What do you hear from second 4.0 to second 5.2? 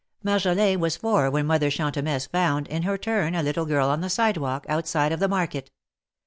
the sidewalk, outside of